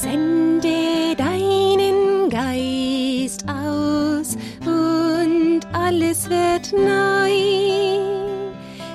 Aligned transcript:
Sende 0.00 1.16
deinen 1.16 2.30
Geist 2.30 3.44
aus 3.48 4.36
und 4.64 5.62
alles 5.72 6.30
wird 6.30 6.72
neu. 6.72 7.32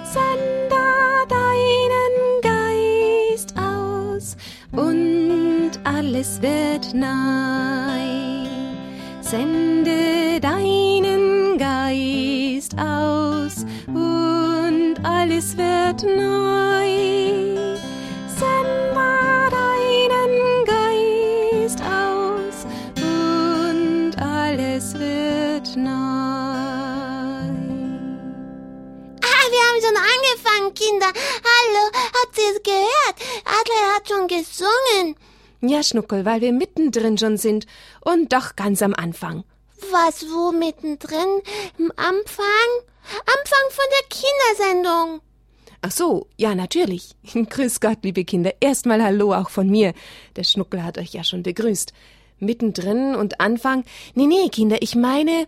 Sende 0.05 0.85
deinen 1.27 2.41
Geist 2.41 3.53
aus 3.57 4.37
und 4.71 5.71
alles 5.83 6.41
wird 6.41 6.93
neu. 6.93 8.47
Sende 9.19 10.39
deinen 10.39 11.57
Geist 11.57 12.79
aus 12.79 13.65
und 13.87 14.95
alles 15.03 15.57
wird 15.57 16.03
neu. 16.03 16.52
Haben 29.73 29.81
schon 29.81 29.95
angefangen, 29.97 30.73
Kinder. 30.73 31.07
Hallo, 31.07 31.91
habt 31.93 32.37
ihr 32.37 32.55
es 32.55 32.63
gehört? 32.63 33.15
Adler 33.45 33.95
hat 33.95 34.07
schon 34.07 34.27
gesungen. 34.27 35.15
Ja, 35.61 35.81
Schnuckel, 35.81 36.25
weil 36.25 36.41
wir 36.41 36.51
mittendrin 36.51 37.17
schon 37.17 37.37
sind 37.37 37.65
und 38.01 38.33
doch 38.33 38.55
ganz 38.55 38.81
am 38.81 38.93
Anfang. 38.93 39.43
Was, 39.91 40.25
wo 40.29 40.51
mittendrin? 40.51 41.41
Im 41.77 41.91
Anfang? 41.95 42.45
Anfang 43.25 43.69
von 43.69 43.85
der 43.91 44.09
Kindersendung. 44.09 45.21
Ach 45.81 45.91
so, 45.91 46.27
ja, 46.37 46.55
natürlich. 46.55 47.15
Grüß 47.33 47.79
Gott, 47.79 47.99
liebe 48.03 48.23
Kinder. 48.25 48.53
Erstmal 48.59 49.03
Hallo 49.03 49.33
auch 49.33 49.49
von 49.49 49.69
mir. 49.69 49.93
Der 50.35 50.43
Schnuckel 50.43 50.83
hat 50.83 50.97
euch 50.97 51.13
ja 51.13 51.23
schon 51.23 51.43
begrüßt. 51.43 51.93
Mittendrin 52.39 53.15
und 53.15 53.39
Anfang. 53.39 53.83
Nee, 54.15 54.27
nee, 54.27 54.49
Kinder, 54.49 54.77
ich 54.81 54.95
meine, 54.95 55.47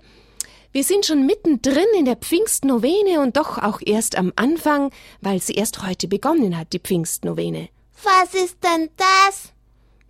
wir 0.75 0.83
sind 0.83 1.05
schon 1.05 1.25
mittendrin 1.25 1.87
in 1.97 2.03
der 2.03 2.17
Pfingstnovene 2.17 3.21
und 3.21 3.37
doch 3.37 3.57
auch 3.57 3.79
erst 3.81 4.17
am 4.17 4.33
Anfang, 4.35 4.91
weil 5.21 5.41
sie 5.41 5.53
erst 5.53 5.87
heute 5.87 6.09
begonnen 6.09 6.57
hat, 6.57 6.73
die 6.73 6.79
Pfingstnovene. 6.79 7.69
Was 8.03 8.33
ist 8.33 8.57
denn 8.61 8.89
das? 8.97 9.53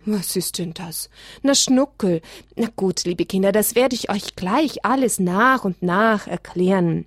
Was 0.06 0.34
ist 0.34 0.58
denn 0.58 0.74
das? 0.74 1.08
Na, 1.42 1.54
Schnuckel. 1.54 2.20
Na 2.56 2.66
gut, 2.74 3.04
liebe 3.04 3.26
Kinder, 3.26 3.52
das 3.52 3.76
werde 3.76 3.94
ich 3.94 4.10
euch 4.10 4.34
gleich 4.34 4.84
alles 4.84 5.20
nach 5.20 5.64
und 5.64 5.84
nach 5.84 6.26
erklären. 6.26 7.06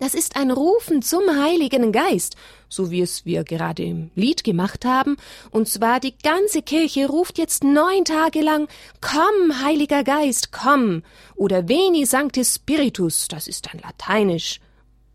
Das 0.00 0.14
ist 0.14 0.36
ein 0.36 0.52
Rufen 0.52 1.02
zum 1.02 1.24
Heiligen 1.42 1.90
Geist, 1.90 2.36
so 2.68 2.92
wie 2.92 3.00
es 3.00 3.24
wir 3.26 3.42
gerade 3.42 3.82
im 3.82 4.12
Lied 4.14 4.44
gemacht 4.44 4.84
haben, 4.84 5.16
und 5.50 5.68
zwar 5.68 5.98
die 5.98 6.16
ganze 6.16 6.62
Kirche 6.62 7.08
ruft 7.08 7.36
jetzt 7.36 7.64
neun 7.64 8.04
Tage 8.04 8.40
lang 8.40 8.68
Komm, 9.00 9.60
Heiliger 9.60 10.04
Geist, 10.04 10.52
komm, 10.52 11.02
oder 11.34 11.68
Veni 11.68 12.06
Sancte 12.06 12.44
Spiritus, 12.44 13.26
das 13.26 13.48
ist 13.48 13.66
dann 13.66 13.80
lateinisch. 13.80 14.60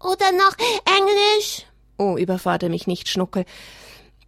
Oder 0.01 0.33
noch 0.33 0.55
Englisch? 0.97 1.65
Oh, 1.97 2.17
überfordere 2.17 2.69
mich 2.69 2.85
nicht, 2.85 3.07
Schnuckel. 3.07 3.45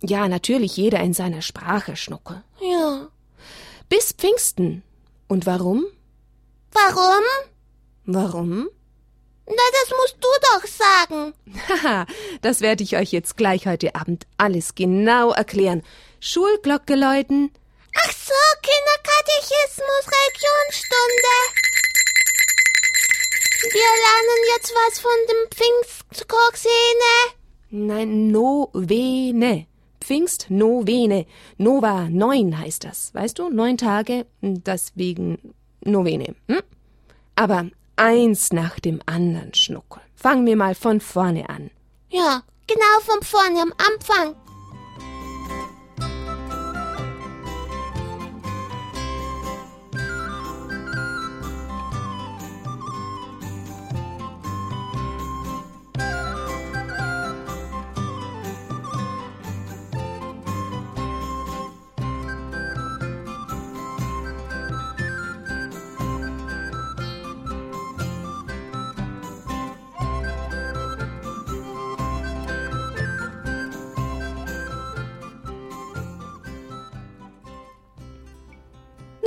Ja, 0.02 0.30
natürlich 0.30 0.78
jeder 0.78 1.02
in 1.02 1.14
seiner 1.14 1.42
Sprache, 1.42 1.98
Schnuckel. 1.98 2.44
Ja. 2.62 3.08
Bis 3.90 4.14
Pfingsten. 4.14 4.84
Und 5.28 5.46
warum? 5.46 5.86
Warum? 6.72 7.24
Warum? 8.06 8.70
Na, 9.48 9.64
das 9.80 9.98
musst 9.98 10.18
du 10.20 10.28
doch 10.42 10.66
sagen. 10.68 11.34
Haha, 11.70 12.06
das 12.42 12.62
werde 12.62 12.84
ich 12.84 12.98
euch 12.98 13.12
jetzt 13.12 13.38
gleich 13.38 13.68
heute 13.68 13.94
Abend 13.94 14.26
alles 14.38 14.74
genau 14.74 15.32
erklären. 15.32 15.84
Schulglocke 16.20 16.96
läuten. 16.96 17.52
Ach 17.96 18.12
so, 18.12 18.34
Kinderkatechismus, 18.62 20.06
Religionsstunde. 20.12 21.36
Wir 23.72 23.92
lernen 24.06 24.42
jetzt 24.56 24.74
was 24.74 25.00
von 25.00 25.12
dem 25.30 25.50
Pfingstkorsene. 25.52 27.36
Nein, 27.70 28.28
Novene. 28.28 29.68
Pfingstnovene. 30.02 31.26
Nova, 31.58 32.10
neun 32.10 32.58
heißt 32.58 32.84
das. 32.84 33.14
Weißt 33.14 33.40
du, 33.40 33.50
neun 33.50 33.78
Tage, 33.78 34.26
deswegen 34.42 35.56
Novene. 35.82 36.36
Hm? 36.48 36.62
Aber 37.36 37.66
eins 37.96 38.52
nach 38.54 38.80
dem 38.80 39.00
anderen, 39.06 39.54
Schnuckel. 39.54 40.02
Fangen 40.16 40.46
wir 40.46 40.56
mal 40.56 40.76
von 40.76 41.02
vorne 41.02 41.50
an. 41.50 41.72
Ja, 42.10 42.44
genau 42.68 43.00
von 43.02 43.22
vorne 43.24 43.62
am 43.62 43.74
Anfang. 43.78 44.36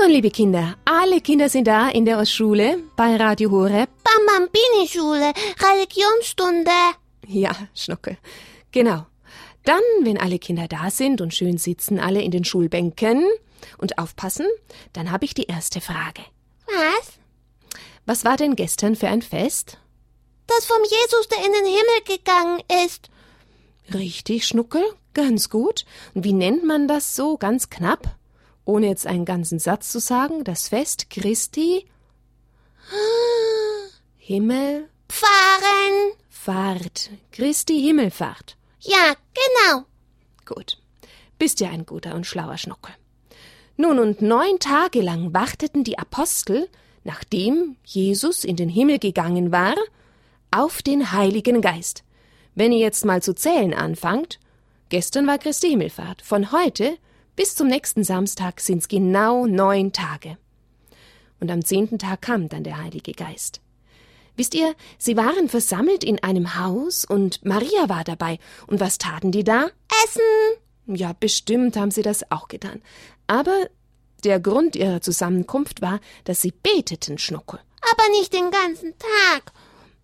Nun, 0.09 0.15
liebe 0.15 0.31
Kinder, 0.31 0.75
alle 0.87 1.21
Kinder 1.21 1.51
sind 1.51 1.67
da 1.67 1.91
in 1.91 2.07
der 2.07 2.25
Schule 2.25 2.83
bei 2.97 3.17
Radio 3.17 3.51
Horeb. 3.51 3.91
Bambambini-Schule, 4.05 5.35
Religionsstunde. 5.61 6.71
Ja, 7.27 7.55
Schnuckel. 7.75 8.17
Genau. 8.73 9.05
Dann, 9.67 9.83
wenn 10.01 10.17
alle 10.17 10.39
Kinder 10.39 10.67
da 10.67 10.91
sind 10.91 11.21
und 11.21 11.35
schön 11.35 11.59
sitzen 11.59 12.01
alle 12.01 12.23
in 12.23 12.31
den 12.31 12.45
Schulbänken 12.45 13.23
und 13.77 13.99
aufpassen, 13.99 14.47
dann 14.95 15.11
habe 15.11 15.27
ich 15.27 15.35
die 15.35 15.45
erste 15.45 15.83
Frage. 15.83 16.23
Was? 16.65 17.19
Was 18.07 18.25
war 18.25 18.39
denn 18.39 18.57
gestern 18.57 18.97
für 18.97 19.09
ein 19.09 19.21
Fest? 19.21 19.77
Das 20.47 20.65
vom 20.65 20.83
Jesus, 20.85 21.29
der 21.29 21.45
in 21.45 21.53
den 21.53 21.67
Himmel 21.67 22.17
gegangen 22.17 22.63
ist. 22.87 23.11
Richtig, 23.93 24.47
Schnuckel, 24.47 24.85
ganz 25.13 25.51
gut. 25.51 25.85
Und 26.15 26.25
wie 26.25 26.33
nennt 26.33 26.65
man 26.65 26.89
das 26.89 27.15
so 27.15 27.37
ganz 27.37 27.69
knapp? 27.69 28.18
Ohne 28.69 28.89
jetzt 28.89 29.07
einen 29.07 29.25
ganzen 29.25 29.59
Satz 29.59 29.91
zu 29.91 29.99
sagen, 29.99 30.45
das 30.45 30.69
Fest 30.69 31.09
Christi 31.09 31.87
Himmel 34.19 34.91
Fahren. 35.09 36.13
Fahrt. 36.29 37.09
Christi 37.33 37.81
Himmelfahrt. 37.81 38.59
Ja, 38.81 39.15
genau. 39.33 39.87
Gut. 40.45 40.77
Bist 41.39 41.61
ja 41.61 41.71
ein 41.71 41.87
guter 41.87 42.15
und 42.15 42.27
schlauer 42.27 42.59
Schnuckel. 42.59 42.93
Nun 43.79 43.99
und 43.99 44.21
neun 44.21 44.59
Tage 44.59 45.01
lang 45.01 45.33
warteten 45.33 45.83
die 45.83 45.99
Apostel, 45.99 46.69
nachdem 47.05 47.77
Jesus 47.85 48.45
in 48.45 48.57
den 48.57 48.69
Himmel 48.69 48.99
gegangen 48.99 49.51
war, 49.51 49.77
auf 50.51 50.83
den 50.83 51.13
Heiligen 51.13 51.63
Geist. 51.63 52.05
Wenn 52.55 52.73
ihr 52.73 52.81
jetzt 52.81 53.07
mal 53.07 53.23
zu 53.23 53.35
zählen 53.35 53.73
anfangt, 53.73 54.39
gestern 54.91 55.27
war 55.27 55.39
Christi 55.39 55.71
Himmelfahrt, 55.71 56.21
von 56.21 56.53
heute 56.53 56.99
bis 57.39 57.55
zum 57.55 57.69
nächsten 57.69 58.03
Samstag 58.03 58.61
sind's 58.61 58.89
genau 58.89 59.47
neun 59.47 59.93
Tage. 59.93 60.39
Und 61.39 61.53
am 61.53 61.65
zehnten 61.65 62.01
Tag 62.01 62.21
kam 62.23 62.49
dann 62.49 62.65
der 62.65 62.83
Heilige 62.83 63.13
Geist. 63.13 63.61
Wisst 64.35 64.57
ihr, 64.57 64.75
sie 64.99 65.17
waren 65.17 65.49
versammelt 65.49 66.03
in 66.03 66.21
einem 66.21 66.57
Haus 66.59 67.05
und 67.05 67.45
Maria 67.45 67.89
war 67.89 68.03
dabei. 68.03 68.41
Und 68.67 68.81
was 68.81 68.99
taten 68.99 69.31
die 69.31 69.45
da? 69.45 69.69
Essen. 70.05 70.97
Ja, 70.97 71.13
bestimmt 71.13 71.77
haben 71.77 71.93
sie 71.93 72.03
das 72.03 72.29
auch 72.33 72.49
getan. 72.49 72.83
Aber 73.29 73.69
der 74.25 74.41
Grund 74.41 74.75
ihrer 74.75 75.01
Zusammenkunft 75.01 75.81
war, 75.81 76.01
dass 76.25 76.43
sie 76.43 76.53
beteten, 76.61 77.19
Schnuckel. 77.19 77.61
Aber 77.93 78.11
nicht 78.19 78.33
den 78.33 78.51
ganzen 78.51 78.95
Tag. 78.99 79.53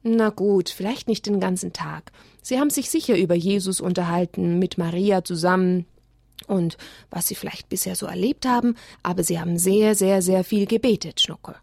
Na 0.04 0.28
gut, 0.28 0.68
vielleicht 0.68 1.08
nicht 1.08 1.26
den 1.26 1.40
ganzen 1.40 1.72
Tag. 1.72 2.12
Sie 2.42 2.60
haben 2.60 2.70
sich 2.70 2.90
sicher 2.90 3.18
über 3.18 3.34
Jesus 3.34 3.80
unterhalten, 3.80 4.60
mit 4.60 4.78
Maria 4.78 5.24
zusammen 5.24 5.86
und 6.44 6.76
was 7.10 7.26
sie 7.28 7.34
vielleicht 7.34 7.68
bisher 7.68 7.96
so 7.96 8.06
erlebt 8.06 8.46
haben, 8.46 8.76
aber 9.02 9.24
sie 9.24 9.38
haben 9.38 9.58
sehr, 9.58 9.94
sehr, 9.94 10.22
sehr 10.22 10.44
viel 10.44 10.66
gebetet, 10.66 11.20
Schnuckel. 11.20 11.56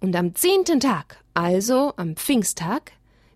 Und 0.00 0.16
am 0.16 0.34
zehnten 0.34 0.80
Tag, 0.80 1.22
also 1.34 1.92
am 1.96 2.16
Pfingsttag, 2.16 2.92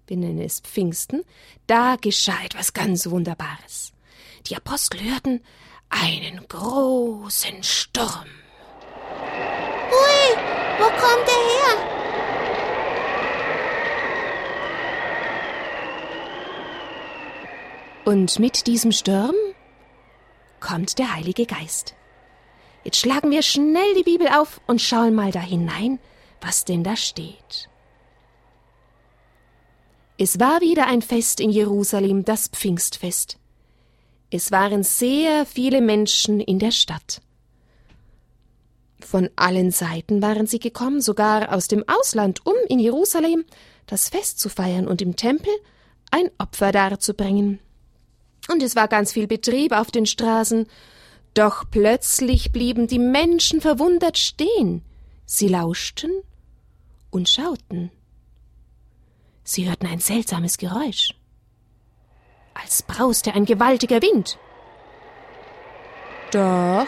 wir 0.06 0.16
nennen 0.16 0.40
es 0.40 0.60
Pfingsten, 0.60 1.22
da 1.66 1.96
geschah 2.00 2.44
etwas 2.44 2.72
ganz 2.72 3.08
Wunderbares. 3.08 3.92
Die 4.46 4.56
Apostel 4.56 5.00
hörten 5.02 5.40
einen 5.88 6.46
großen 6.48 7.62
Sturm. 7.62 8.26
Hui, 9.90 10.36
wo 10.78 10.84
kommt 10.84 11.28
er 11.28 11.42
her? 11.52 11.96
Und 18.04 18.38
mit 18.38 18.66
diesem 18.68 18.92
Sturm 18.92 19.34
kommt 20.60 20.98
der 20.98 21.14
Heilige 21.14 21.46
Geist. 21.46 21.94
Jetzt 22.84 22.98
schlagen 22.98 23.30
wir 23.30 23.42
schnell 23.42 23.94
die 23.94 24.04
Bibel 24.04 24.28
auf 24.28 24.60
und 24.66 24.80
schauen 24.80 25.14
mal 25.14 25.32
da 25.32 25.40
hinein, 25.40 25.98
was 26.40 26.64
denn 26.64 26.84
da 26.84 26.96
steht. 26.96 27.68
Es 30.18 30.40
war 30.40 30.60
wieder 30.60 30.86
ein 30.86 31.02
Fest 31.02 31.40
in 31.40 31.50
Jerusalem, 31.50 32.24
das 32.24 32.48
Pfingstfest. 32.48 33.38
Es 34.30 34.50
waren 34.50 34.82
sehr 34.82 35.44
viele 35.46 35.80
Menschen 35.80 36.40
in 36.40 36.58
der 36.58 36.70
Stadt. 36.70 37.20
Von 39.00 39.28
allen 39.36 39.70
Seiten 39.70 40.22
waren 40.22 40.46
sie 40.46 40.58
gekommen, 40.58 41.00
sogar 41.00 41.52
aus 41.54 41.68
dem 41.68 41.84
Ausland, 41.86 42.44
um 42.46 42.54
in 42.68 42.78
Jerusalem 42.78 43.44
das 43.86 44.08
Fest 44.08 44.40
zu 44.40 44.48
feiern 44.48 44.88
und 44.88 45.02
im 45.02 45.16
Tempel 45.16 45.52
ein 46.10 46.30
Opfer 46.38 46.72
darzubringen. 46.72 47.60
Und 48.48 48.62
es 48.62 48.76
war 48.76 48.88
ganz 48.88 49.12
viel 49.12 49.26
Betrieb 49.26 49.72
auf 49.72 49.90
den 49.90 50.06
Straßen, 50.06 50.66
doch 51.34 51.64
plötzlich 51.70 52.52
blieben 52.52 52.86
die 52.86 52.98
Menschen 52.98 53.60
verwundert 53.60 54.18
stehen. 54.18 54.82
Sie 55.26 55.48
lauschten 55.48 56.10
und 57.10 57.28
schauten. 57.28 57.90
Sie 59.44 59.68
hörten 59.68 59.86
ein 59.86 60.00
seltsames 60.00 60.58
Geräusch, 60.58 61.10
als 62.54 62.82
brauste 62.82 63.34
ein 63.34 63.44
gewaltiger 63.44 64.00
Wind. 64.02 64.38
Doch 66.32 66.86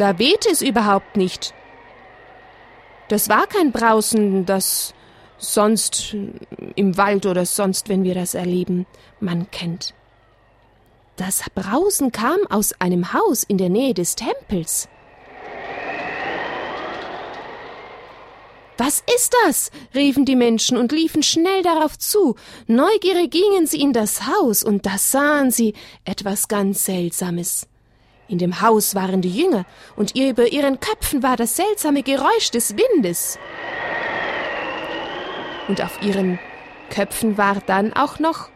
Da 0.00 0.18
wehte 0.18 0.48
es 0.48 0.62
überhaupt 0.62 1.18
nicht. 1.18 1.52
Das 3.08 3.28
war 3.28 3.46
kein 3.46 3.70
Brausen, 3.70 4.46
das 4.46 4.94
sonst 5.40 6.14
im 6.74 6.96
Wald 6.96 7.26
oder 7.26 7.46
sonst, 7.46 7.88
wenn 7.88 8.04
wir 8.04 8.14
das 8.14 8.34
erleben, 8.34 8.86
man 9.20 9.50
kennt. 9.50 9.94
Das 11.16 11.42
Brausen 11.54 12.12
kam 12.12 12.38
aus 12.48 12.72
einem 12.80 13.12
Haus 13.12 13.42
in 13.42 13.58
der 13.58 13.68
Nähe 13.68 13.94
des 13.94 14.14
Tempels. 14.14 14.88
Was 18.78 19.04
ist 19.14 19.34
das? 19.44 19.70
riefen 19.94 20.24
die 20.24 20.36
Menschen 20.36 20.78
und 20.78 20.90
liefen 20.90 21.22
schnell 21.22 21.62
darauf 21.62 21.98
zu. 21.98 22.36
Neugierig 22.66 23.30
gingen 23.30 23.66
sie 23.66 23.78
in 23.78 23.92
das 23.92 24.26
Haus, 24.26 24.62
und 24.62 24.86
da 24.86 24.96
sahen 24.96 25.50
sie 25.50 25.74
etwas 26.06 26.48
ganz 26.48 26.86
Seltsames. 26.86 27.66
In 28.26 28.38
dem 28.38 28.62
Haus 28.62 28.94
waren 28.94 29.20
die 29.20 29.36
Jünger, 29.36 29.66
und 29.96 30.16
über 30.16 30.50
ihren 30.50 30.80
Köpfen 30.80 31.22
war 31.22 31.36
das 31.36 31.56
seltsame 31.56 32.02
Geräusch 32.02 32.50
des 32.52 32.74
Windes. 32.74 33.38
Und 35.70 35.80
auf 35.80 36.02
ihren 36.02 36.38
Köpfen 36.90 37.38
war 37.38 37.62
dann 37.66 37.92
auch 37.92 38.18
noch 38.18 38.50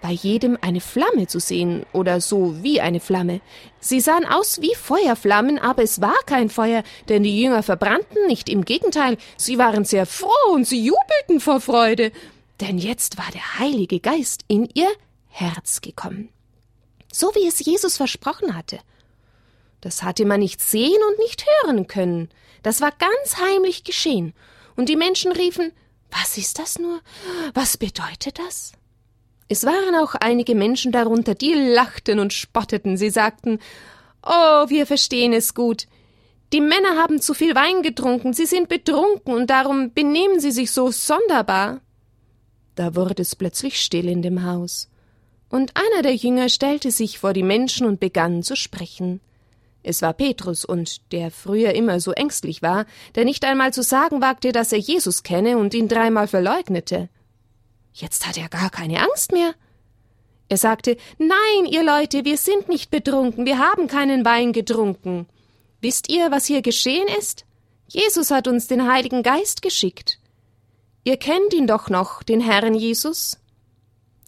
bei 0.00 0.12
jedem 0.12 0.56
eine 0.60 0.80
Flamme 0.80 1.26
zu 1.26 1.40
sehen 1.40 1.84
oder 1.92 2.20
so 2.20 2.62
wie 2.62 2.80
eine 2.80 3.00
Flamme. 3.00 3.40
Sie 3.80 4.00
sahen 4.00 4.24
aus 4.24 4.60
wie 4.60 4.74
Feuerflammen, 4.74 5.58
aber 5.58 5.82
es 5.82 6.00
war 6.00 6.16
kein 6.26 6.48
Feuer, 6.48 6.82
denn 7.08 7.24
die 7.24 7.42
Jünger 7.42 7.62
verbrannten 7.62 8.26
nicht, 8.28 8.48
im 8.48 8.64
Gegenteil, 8.64 9.16
sie 9.36 9.58
waren 9.58 9.84
sehr 9.84 10.06
froh 10.06 10.52
und 10.52 10.66
sie 10.66 10.84
jubelten 10.84 11.40
vor 11.40 11.60
Freude, 11.60 12.12
denn 12.60 12.78
jetzt 12.78 13.18
war 13.18 13.30
der 13.32 13.58
Heilige 13.58 13.98
Geist 13.98 14.44
in 14.46 14.68
ihr 14.74 14.90
Herz 15.28 15.80
gekommen 15.80 16.28
so 17.14 17.32
wie 17.34 17.46
es 17.46 17.64
Jesus 17.64 17.96
versprochen 17.96 18.56
hatte. 18.56 18.80
Das 19.80 20.02
hatte 20.02 20.24
man 20.24 20.40
nicht 20.40 20.60
sehen 20.60 20.98
und 21.10 21.18
nicht 21.18 21.46
hören 21.46 21.86
können. 21.86 22.28
Das 22.62 22.80
war 22.80 22.90
ganz 22.90 23.36
heimlich 23.38 23.84
geschehen. 23.84 24.34
Und 24.76 24.88
die 24.88 24.96
Menschen 24.96 25.32
riefen, 25.32 25.72
was 26.10 26.38
ist 26.38 26.58
das 26.58 26.78
nur? 26.78 27.00
Was 27.54 27.76
bedeutet 27.76 28.38
das? 28.38 28.72
Es 29.48 29.64
waren 29.64 29.94
auch 29.94 30.14
einige 30.14 30.54
Menschen 30.54 30.92
darunter, 30.92 31.34
die 31.34 31.54
lachten 31.54 32.18
und 32.18 32.32
spotteten. 32.32 32.96
Sie 32.96 33.10
sagten, 33.10 33.58
Oh, 34.22 34.68
wir 34.68 34.86
verstehen 34.86 35.32
es 35.32 35.54
gut. 35.54 35.86
Die 36.52 36.60
Männer 36.60 36.96
haben 36.96 37.20
zu 37.20 37.34
viel 37.34 37.54
Wein 37.54 37.82
getrunken, 37.82 38.32
sie 38.32 38.46
sind 38.46 38.68
betrunken 38.68 39.34
und 39.34 39.50
darum 39.50 39.92
benehmen 39.92 40.40
sie 40.40 40.52
sich 40.52 40.70
so 40.70 40.90
sonderbar. 40.90 41.80
Da 42.74 42.94
wurde 42.94 43.22
es 43.22 43.34
plötzlich 43.34 43.80
still 43.80 44.08
in 44.08 44.22
dem 44.22 44.44
Haus 44.44 44.88
und 45.54 45.72
einer 45.76 46.02
der 46.02 46.16
Jünger 46.16 46.48
stellte 46.48 46.90
sich 46.90 47.20
vor 47.20 47.32
die 47.32 47.44
Menschen 47.44 47.86
und 47.86 48.00
begann 48.00 48.42
zu 48.42 48.56
sprechen. 48.56 49.20
Es 49.86 50.00
war 50.00 50.14
Petrus, 50.14 50.64
und 50.64 51.12
der 51.12 51.30
früher 51.30 51.74
immer 51.74 52.00
so 52.00 52.12
ängstlich 52.12 52.62
war, 52.62 52.86
der 53.14 53.26
nicht 53.26 53.44
einmal 53.44 53.72
zu 53.72 53.82
sagen 53.82 54.22
wagte, 54.22 54.50
dass 54.50 54.72
er 54.72 54.78
Jesus 54.78 55.22
kenne 55.22 55.58
und 55.58 55.74
ihn 55.74 55.88
dreimal 55.88 56.26
verleugnete. 56.26 57.10
Jetzt 57.92 58.26
hat 58.26 58.38
er 58.38 58.48
gar 58.48 58.70
keine 58.70 59.02
Angst 59.02 59.30
mehr. 59.30 59.54
Er 60.48 60.56
sagte 60.56 60.96
Nein, 61.18 61.66
ihr 61.70 61.84
Leute, 61.84 62.24
wir 62.24 62.38
sind 62.38 62.68
nicht 62.70 62.90
betrunken, 62.90 63.44
wir 63.44 63.58
haben 63.58 63.86
keinen 63.86 64.24
Wein 64.24 64.54
getrunken. 64.54 65.26
Wisst 65.82 66.08
ihr, 66.10 66.30
was 66.30 66.46
hier 66.46 66.62
geschehen 66.62 67.06
ist? 67.18 67.44
Jesus 67.86 68.30
hat 68.30 68.48
uns 68.48 68.66
den 68.66 68.90
Heiligen 68.90 69.22
Geist 69.22 69.60
geschickt. 69.60 70.18
Ihr 71.04 71.18
kennt 71.18 71.52
ihn 71.52 71.66
doch 71.66 71.90
noch, 71.90 72.22
den 72.22 72.40
Herrn 72.40 72.74
Jesus? 72.74 73.38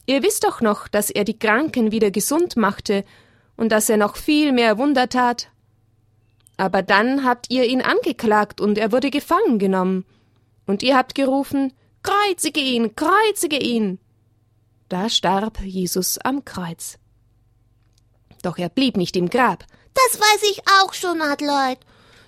Ihr 0.05 0.23
wisst 0.23 0.45
doch 0.45 0.61
noch, 0.61 0.87
dass 0.87 1.09
er 1.09 1.25
die 1.25 1.39
Kranken 1.39 1.93
wieder 1.93 2.11
gesund 2.11 2.57
machte 2.57 3.07
und 3.57 3.71
dass 3.71 3.89
er 3.89 3.97
noch 3.97 4.17
viel 4.17 4.53
mehr 4.53 4.79
Wunder 4.79 5.09
tat. 5.09 5.49
Aber 6.57 6.83
dann 6.83 7.25
habt 7.25 7.51
ihr 7.51 7.65
ihn 7.65 7.83
angeklagt 7.83 8.61
und 8.61 8.79
er 8.79 8.93
wurde 8.93 9.11
gefangen 9.11 9.59
genommen. 9.59 10.05
Und 10.67 10.83
ihr 10.83 10.97
habt 10.97 11.15
gerufen, 11.15 11.73
Kreuzige 12.07 12.61
ihn, 12.61 12.95
kreuzige 12.95 13.59
ihn. 13.59 13.99
Da 14.89 15.09
starb 15.09 15.61
Jesus 15.61 16.19
am 16.19 16.45
Kreuz. 16.45 16.99
Doch 18.43 18.59
er 18.59 18.69
blieb 18.69 18.97
nicht 18.97 19.17
im 19.17 19.29
Grab. 19.29 19.65
Das 19.93 20.21
weiß 20.21 20.51
ich 20.53 20.63
auch 20.81 20.95
schon, 20.95 21.21
Adleut. 21.21 21.79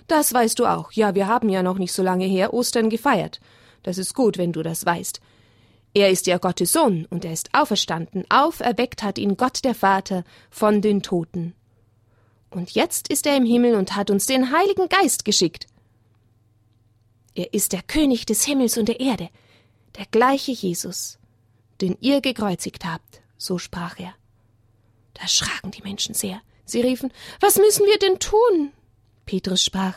Das 0.07 0.33
weißt 0.33 0.59
du 0.59 0.65
auch. 0.65 0.91
Ja, 0.91 1.15
wir 1.15 1.27
haben 1.27 1.47
ja 1.47 1.63
noch 1.63 1.77
nicht 1.77 1.93
so 1.93 2.03
lange 2.03 2.25
her 2.25 2.53
Ostern 2.53 2.89
gefeiert. 2.89 3.39
Das 3.83 3.97
ist 3.97 4.13
gut, 4.15 4.37
wenn 4.37 4.51
du 4.51 4.63
das 4.63 4.85
weißt. 4.85 5.21
Er 5.93 6.09
ist 6.09 6.27
ja 6.27 6.37
Gottes 6.37 6.71
Sohn, 6.71 7.05
und 7.09 7.25
er 7.25 7.33
ist 7.33 7.49
auferstanden, 7.53 8.25
auferweckt 8.29 9.01
hat 9.01 9.17
ihn 9.17 9.37
Gott 9.37 9.63
der 9.63 9.75
Vater 9.75 10.23
von 10.49 10.81
den 10.81 11.01
Toten. 11.01 11.55
Und 12.51 12.71
jetzt 12.71 13.09
ist 13.09 13.25
er 13.25 13.37
im 13.37 13.45
Himmel 13.45 13.75
und 13.75 13.95
hat 13.95 14.09
uns 14.09 14.25
den 14.25 14.51
Heiligen 14.51 14.87
Geist 14.89 15.25
geschickt. 15.25 15.67
Er 17.35 17.53
ist 17.53 17.73
der 17.73 17.83
König 17.83 18.25
des 18.25 18.43
Himmels 18.43 18.77
und 18.77 18.87
der 18.87 18.99
Erde, 18.99 19.29
der 19.97 20.05
gleiche 20.05 20.51
Jesus, 20.51 21.19
den 21.81 21.97
ihr 22.01 22.21
gekreuzigt 22.21 22.85
habt, 22.85 23.21
so 23.37 23.57
sprach 23.57 23.99
er. 23.99 24.13
Da 25.13 25.27
schraken 25.27 25.71
die 25.71 25.81
Menschen 25.81 26.13
sehr. 26.13 26.41
Sie 26.65 26.81
riefen, 26.81 27.11
Was 27.39 27.57
müssen 27.57 27.85
wir 27.85 27.97
denn 27.97 28.19
tun? 28.19 28.71
Petrus 29.25 29.63
sprach, 29.63 29.95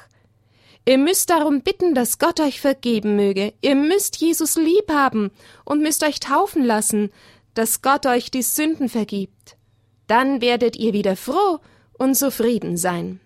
Ihr 0.84 0.98
müsst 0.98 1.30
darum 1.30 1.60
bitten, 1.60 1.94
dass 1.94 2.18
Gott 2.18 2.40
euch 2.40 2.60
vergeben 2.60 3.14
möge. 3.14 3.52
Ihr 3.60 3.76
müsst 3.76 4.16
Jesus 4.16 4.56
lieb 4.56 4.90
haben 4.90 5.30
und 5.64 5.80
müsst 5.80 6.02
euch 6.02 6.18
taufen 6.18 6.64
lassen, 6.64 7.10
dass 7.54 7.82
Gott 7.82 8.06
euch 8.06 8.30
die 8.30 8.42
Sünden 8.42 8.88
vergibt. 8.88 9.56
Dann 10.08 10.40
werdet 10.40 10.76
ihr 10.76 10.92
wieder 10.92 11.16
froh 11.16 11.60
und 11.98 12.16
zufrieden 12.16 12.76
sein. 12.76 13.20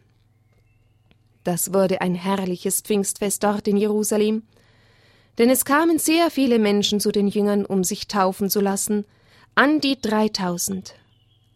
Das 1.45 1.73
wurde 1.73 2.01
ein 2.01 2.15
herrliches 2.15 2.83
Pfingstfest 2.83 3.43
dort 3.43 3.69
in 3.69 3.77
Jerusalem, 3.77 4.43
denn 5.39 5.49
es 5.49 5.65
kamen 5.65 5.99
sehr 5.99 6.31
viele 6.31 6.59
Menschen 6.59 6.99
zu 6.99 7.13
den 7.13 7.29
Jüngern, 7.29 7.65
um 7.65 7.85
sich 7.85 8.09
taufen 8.09 8.51
zu 8.51 8.61
lassen, 8.61 9.05
an 9.55 9.81
die 9.81 10.01
dreitausend. 10.01 10.95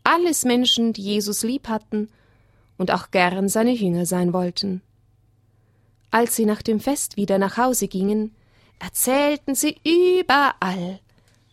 Alles 0.05 0.45
Menschen, 0.45 0.93
die 0.93 1.03
Jesus 1.03 1.43
lieb 1.43 1.69
hatten 1.69 2.09
und 2.79 2.91
auch 2.91 3.11
gern 3.11 3.49
seine 3.49 3.73
Jünger 3.73 4.07
sein 4.07 4.33
wollten. 4.33 4.81
Als 6.11 6.37
sie 6.37 6.45
nach 6.45 6.63
dem 6.63 6.81
Fest 6.81 7.17
wieder 7.17 7.39
nach 7.39 7.57
Hause 7.57 7.87
gingen, 7.87 8.35
erzählten 8.79 9.55
sie 9.55 9.77
überall, 9.85 11.01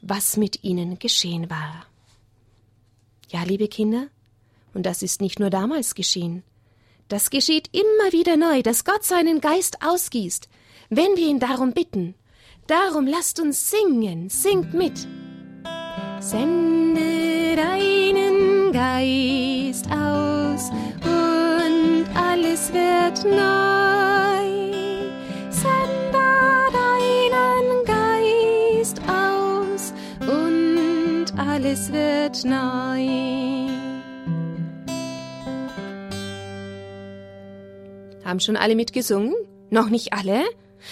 was 0.02 0.38
mit 0.38 0.64
ihnen 0.64 0.98
geschehen 1.00 1.50
war. 1.50 1.86
Ja, 3.30 3.44
liebe 3.44 3.68
Kinder, 3.68 4.08
und 4.74 4.86
das 4.86 5.04
ist 5.04 5.22
nicht 5.22 5.40
nur 5.40 5.50
damals 5.50 5.96
geschehen, 5.96 6.44
das 7.10 7.30
geschieht 7.30 7.70
immer 7.72 8.12
wieder 8.12 8.36
neu, 8.36 8.62
dass 8.62 8.84
Gott 8.84 9.04
seinen 9.04 9.40
Geist 9.40 9.78
ausgießt, 9.82 10.50
wenn 10.90 11.16
wir 11.16 11.28
ihn 11.28 11.40
darum 11.40 11.72
bitten. 11.72 12.16
Darum 12.68 13.08
lasst 13.08 13.40
uns 13.40 13.70
singen, 13.70 14.30
singt 14.30 14.74
mit. 14.74 15.08
Sende 16.20 17.56
deinen 17.56 18.72
Geist 18.74 19.86
aus 19.90 20.70
und 21.04 22.06
alles 22.14 22.74
wird 22.74 23.24
neu. 23.24 23.77
wird 31.92 32.44
neu. 32.46 33.68
Haben 38.24 38.40
schon 38.40 38.58
alle 38.58 38.76
mitgesungen? 38.76 39.34
Noch 39.70 39.90
nicht 39.90 40.14
alle? 40.14 40.44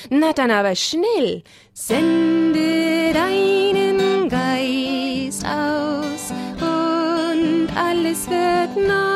Na 0.10 0.34
dann 0.34 0.52
aber 0.52 0.76
schnell. 0.76 1.44
Sende 1.74 3.12
deinen 3.14 4.30
Geist 4.30 5.46
aus 5.46 6.32
und 6.62 7.68
alles 7.76 8.30
wird 8.30 8.88
neu. 8.88 9.15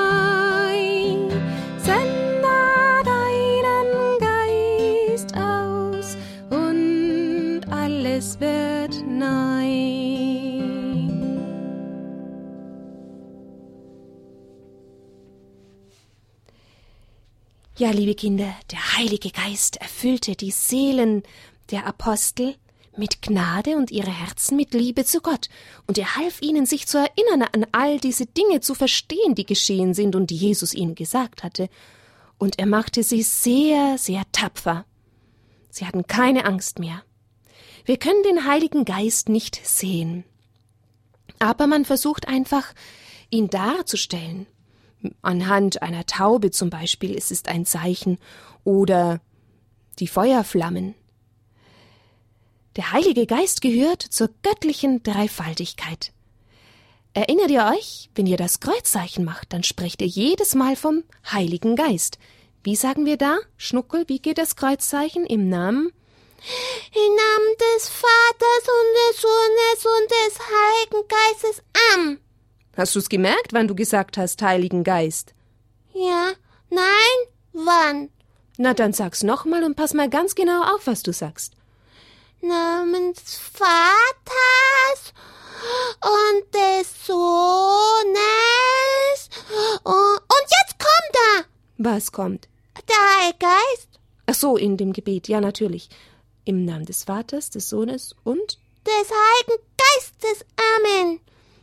Ja, 17.79 17.91
liebe 17.91 18.13
Kinder, 18.13 18.53
der 18.71 18.97
Heilige 18.97 19.31
Geist 19.31 19.77
erfüllte 19.77 20.35
die 20.35 20.51
Seelen 20.51 21.23
der 21.71 21.87
Apostel 21.87 22.55
mit 22.97 23.21
Gnade 23.21 23.77
und 23.77 23.89
ihre 23.89 24.11
Herzen 24.11 24.57
mit 24.57 24.73
Liebe 24.73 25.05
zu 25.05 25.21
Gott, 25.21 25.47
und 25.87 25.97
er 25.97 26.17
half 26.17 26.41
ihnen, 26.41 26.65
sich 26.65 26.87
zu 26.87 26.97
erinnern 26.97 27.47
an 27.53 27.65
all 27.71 27.97
diese 27.97 28.25
Dinge 28.25 28.59
zu 28.59 28.75
verstehen, 28.75 29.33
die 29.33 29.45
geschehen 29.45 29.93
sind 29.93 30.17
und 30.17 30.29
die 30.29 30.35
Jesus 30.35 30.73
ihnen 30.73 30.93
gesagt 30.93 31.41
hatte, 31.41 31.69
und 32.37 32.59
er 32.59 32.65
machte 32.65 33.01
sie 33.01 33.23
sehr, 33.23 33.97
sehr 33.97 34.23
tapfer. 34.33 34.83
Sie 35.69 35.85
hatten 35.85 36.05
keine 36.05 36.43
Angst 36.43 36.79
mehr. 36.79 37.01
Wir 37.85 37.95
können 37.95 38.23
den 38.23 38.45
Heiligen 38.45 38.83
Geist 38.83 39.29
nicht 39.29 39.57
sehen, 39.65 40.25
aber 41.39 41.65
man 41.65 41.85
versucht 41.85 42.27
einfach, 42.27 42.73
ihn 43.29 43.49
darzustellen. 43.49 44.47
Anhand 45.21 45.81
einer 45.81 46.05
Taube 46.05 46.51
zum 46.51 46.69
Beispiel 46.69 47.13
ist 47.13 47.31
es 47.31 47.45
ein 47.45 47.65
Zeichen 47.65 48.17
oder 48.63 49.21
die 49.99 50.07
Feuerflammen. 50.07 50.95
Der 52.75 52.91
Heilige 52.91 53.25
Geist 53.25 53.61
gehört 53.61 54.01
zur 54.01 54.29
göttlichen 54.43 55.03
Dreifaltigkeit. 55.03 56.11
Erinnert 57.13 57.49
ihr 57.49 57.65
euch, 57.75 58.09
wenn 58.15 58.27
ihr 58.27 58.37
das 58.37 58.59
Kreuzzeichen 58.59 59.25
macht, 59.25 59.51
dann 59.51 59.63
sprecht 59.63 60.01
ihr 60.01 60.07
jedes 60.07 60.53
Mal 60.53 60.75
vom 60.75 61.03
Heiligen 61.31 61.75
Geist. 61.75 62.19
Wie 62.63 62.75
sagen 62.75 63.05
wir 63.05 63.17
da? 63.17 63.37
Schnuckel, 63.57 64.03
wie 64.07 64.19
geht 64.19 64.37
das 64.37 64.55
Kreuzzeichen? 64.55 65.25
Im 65.25 65.49
Namen? 65.49 65.91
Im 66.93 67.15
Namen 67.15 67.55
des 67.75 67.89
Vaters 67.89 68.63
und 68.63 68.93
des 68.95 69.21
Sohnes 69.21 69.85
und 69.85 70.11
des 70.11 70.39
Heiligen 70.39 71.07
Geistes. 71.07 71.63
Am. 71.93 72.19
Hast 72.79 72.95
du's 72.95 73.09
gemerkt, 73.09 73.51
wann 73.51 73.67
du 73.67 73.75
gesagt 73.75 74.17
hast, 74.17 74.41
Heiligen 74.41 74.85
Geist? 74.85 75.33
Ja. 75.93 76.31
Nein? 76.69 77.27
Wann? 77.51 78.09
Na, 78.57 78.73
dann 78.73 78.93
sag's 78.93 79.21
nochmal 79.21 79.65
und 79.65 79.75
pass 79.75 79.93
mal 79.93 80.09
ganz 80.09 80.33
genau 80.33 80.61
auf, 80.63 80.87
was 80.87 81.03
du 81.03 81.11
sagst. 81.11 81.55
Namens 82.39 83.37
Vaters 83.53 85.13
und 86.01 86.55
des 86.55 87.05
Sohnes. 87.05 87.19
Und 89.83 90.45
jetzt 90.63 90.79
kommt 90.79 91.15
er. 91.35 91.45
Was 91.79 92.13
kommt? 92.13 92.47
Der 92.87 92.95
Heilige 92.95 93.39
Geist. 93.39 93.99
Ach 94.25 94.35
so, 94.35 94.55
in 94.55 94.77
dem 94.77 94.93
Gebet, 94.93 95.27
ja, 95.27 95.41
natürlich. 95.41 95.89
Im 96.45 96.63
Namen 96.63 96.85
des 96.85 97.03
Vaters, 97.03 97.49
des 97.49 97.67
Sohnes 97.67 98.15
und 98.23 98.57
des 98.87 99.09
Heiligen 99.11 99.63
Geistes. 99.75 100.45
Amen. 100.77 101.19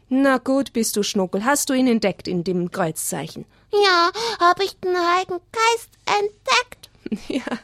Na 0.09 0.39
gut, 0.39 0.73
bist 0.73 0.97
du 0.97 1.03
Schnuckel. 1.03 1.45
Hast 1.45 1.69
du 1.69 1.75
ihn 1.75 1.89
entdeckt 1.89 2.29
in 2.29 2.45
dem 2.45 2.71
Kreuzzeichen? 2.71 3.45
Ja, 3.73 4.11
habe 4.39 4.65
ich 4.65 4.79
den 4.79 4.97
Heiligen 4.97 5.41
Geist 5.53 5.91
entdeckt. 6.07 6.91
ja. 7.29 7.59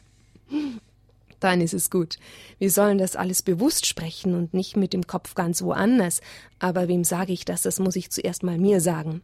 Dann 1.38 1.60
ist 1.60 1.74
es 1.74 1.90
gut. 1.90 2.18
Wir 2.58 2.70
sollen 2.70 2.98
das 2.98 3.16
alles 3.16 3.42
bewusst 3.42 3.86
sprechen 3.86 4.34
und 4.34 4.54
nicht 4.54 4.76
mit 4.76 4.92
dem 4.92 5.06
Kopf 5.06 5.34
ganz 5.34 5.62
woanders. 5.62 6.20
Aber 6.58 6.88
wem 6.88 7.04
sage 7.04 7.32
ich 7.32 7.44
das? 7.44 7.62
Das 7.62 7.78
muss 7.78 7.96
ich 7.96 8.10
zuerst 8.10 8.42
mal 8.42 8.58
mir 8.58 8.80
sagen. 8.80 9.22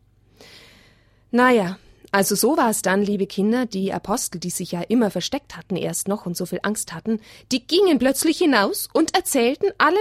Naja, 1.30 1.78
also 2.10 2.34
so 2.34 2.56
war 2.56 2.70
es 2.70 2.82
dann, 2.82 3.02
liebe 3.02 3.26
Kinder, 3.26 3.66
die 3.66 3.92
Apostel, 3.92 4.40
die 4.40 4.50
sich 4.50 4.72
ja 4.72 4.80
immer 4.82 5.10
versteckt 5.10 5.56
hatten 5.56 5.76
erst 5.76 6.08
noch 6.08 6.24
und 6.24 6.36
so 6.36 6.46
viel 6.46 6.60
Angst 6.62 6.94
hatten, 6.94 7.20
die 7.52 7.66
gingen 7.66 7.98
plötzlich 7.98 8.38
hinaus 8.38 8.88
und 8.92 9.14
erzählten 9.14 9.70
allen, 9.76 9.96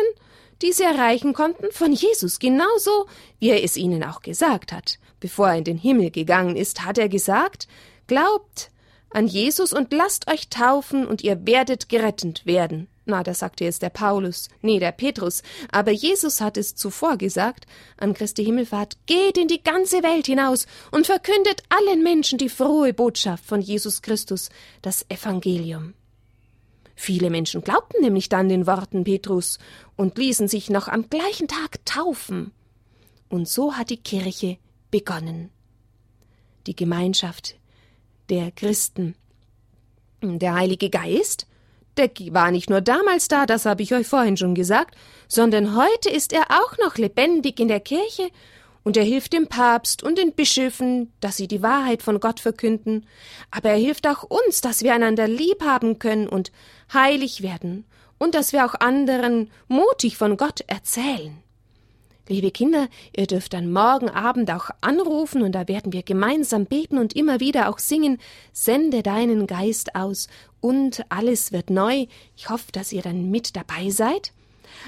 die 0.62 0.74
sie 0.74 0.84
erreichen 0.84 1.34
konnten, 1.34 1.72
von 1.72 1.94
Jesus, 1.94 2.40
genauso 2.40 3.08
wie 3.40 3.50
er 3.50 3.64
es 3.64 3.78
ihnen 3.78 4.04
auch 4.04 4.22
gesagt 4.22 4.72
hat. 4.72 5.00
Bevor 5.20 5.50
er 5.50 5.58
in 5.58 5.64
den 5.64 5.78
Himmel 5.78 6.12
gegangen 6.12 6.56
ist, 6.56 6.86
hat 6.86 6.98
er 6.98 7.10
gesagt, 7.10 7.68
Glaubt 8.08 8.72
an 9.10 9.28
Jesus 9.28 9.74
und 9.74 9.92
lasst 9.92 10.30
euch 10.30 10.50
taufen 10.50 11.06
und 11.06 11.24
ihr 11.24 11.46
werdet 11.46 11.90
gerettet 11.90 12.46
werden. 12.46 12.88
Na, 13.06 13.24
da 13.24 13.34
sagte 13.34 13.64
jetzt 13.64 13.82
der 13.82 13.90
Paulus, 13.90 14.50
nee, 14.62 14.80
der 14.80 14.92
Petrus, 14.92 15.42
aber 15.72 15.92
Jesus 15.92 16.42
hat 16.42 16.58
es 16.58 16.76
zuvor 16.76 17.18
gesagt, 17.18 17.66
an 17.98 18.14
Christi 18.14 18.44
Himmelfahrt, 18.44 18.98
geht 19.06 19.38
in 19.38 19.48
die 19.48 19.64
ganze 19.64 20.04
Welt 20.04 20.26
hinaus 20.26 20.68
und 20.92 21.06
verkündet 21.06 21.64
allen 21.70 22.04
Menschen 22.04 22.38
die 22.38 22.50
frohe 22.50 22.94
Botschaft 22.94 23.46
von 23.46 23.62
Jesus 23.62 24.02
Christus, 24.02 24.50
das 24.82 25.06
Evangelium. 25.10 25.94
Viele 27.00 27.30
Menschen 27.30 27.62
glaubten 27.62 28.02
nämlich 28.02 28.28
dann 28.28 28.50
den 28.50 28.66
Worten 28.66 29.04
Petrus 29.04 29.60
und 29.96 30.18
ließen 30.18 30.48
sich 30.48 30.72
noch 30.72 30.88
am 30.88 31.10
gleichen 31.10 31.48
Tag 31.48 31.86
taufen. 31.86 32.52
Und 33.30 33.48
so 33.48 33.76
hat 33.76 33.92
die 33.92 34.02
Kirche 34.02 34.58
begonnen. 34.90 35.52
Die 36.66 36.76
Gemeinschaft 36.76 37.56
der 38.30 38.52
Christen. 38.52 39.16
Der 40.24 40.56
Heilige 40.56 40.90
Geist, 40.90 41.46
der 41.98 42.10
war 42.32 42.50
nicht 42.50 42.72
nur 42.72 42.82
damals 42.82 43.28
da, 43.28 43.46
das 43.46 43.66
habe 43.66 43.84
ich 43.84 43.94
euch 43.94 44.08
vorhin 44.08 44.36
schon 44.36 44.56
gesagt, 44.56 44.96
sondern 45.28 45.78
heute 45.78 46.10
ist 46.10 46.34
er 46.34 46.48
auch 46.50 46.80
noch 46.80 46.98
lebendig 46.98 47.60
in 47.60 47.68
der 47.68 47.80
Kirche 47.80 48.32
und 48.88 48.96
er 48.96 49.04
hilft 49.04 49.34
dem 49.34 49.48
Papst 49.48 50.02
und 50.02 50.18
den 50.18 50.32
Bischöfen, 50.32 51.12
dass 51.20 51.36
sie 51.36 51.50
die 51.50 51.62
Wahrheit 51.62 52.02
von 52.02 52.22
Gott 52.22 52.40
verkünden, 52.40 53.06
aber 53.52 53.72
er 53.72 53.76
hilft 53.76 54.08
auch 54.08 54.24
uns, 54.24 54.62
dass 54.62 54.82
wir 54.82 54.94
einander 54.94 55.28
lieb 55.28 55.62
haben 55.62 56.00
können 56.00 56.30
und 56.30 56.54
heilig 56.94 57.42
werden 57.42 57.84
und 58.18 58.34
dass 58.34 58.54
wir 58.54 58.66
auch 58.66 58.76
anderen 58.76 59.52
mutig 59.68 60.16
von 60.16 60.38
Gott 60.38 60.62
erzählen. 60.68 61.38
Liebe 62.30 62.50
Kinder, 62.50 62.88
ihr 63.14 63.28
dürft 63.28 63.52
dann 63.52 63.74
morgen 63.74 64.10
Abend 64.10 64.50
auch 64.52 64.70
anrufen 64.80 65.42
und 65.42 65.52
da 65.52 65.68
werden 65.68 65.92
wir 65.92 66.04
gemeinsam 66.04 66.66
beten 66.66 66.98
und 66.98 67.14
immer 67.14 67.42
wieder 67.42 67.68
auch 67.68 67.80
singen, 67.80 68.20
sende 68.54 69.04
deinen 69.04 69.48
Geist 69.48 69.96
aus 69.96 70.30
und 70.62 71.04
alles 71.10 71.52
wird 71.52 71.70
neu. 71.70 72.06
Ich 72.38 72.50
hoffe, 72.50 72.72
dass 72.72 72.94
ihr 72.94 73.02
dann 73.02 73.32
mit 73.32 73.58
dabei 73.58 73.90
seid. 73.90 74.32